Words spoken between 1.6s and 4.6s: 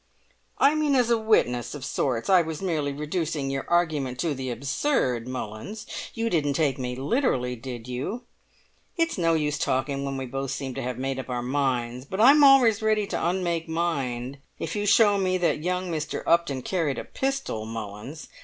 of sorts. I was merely reducing your argument to the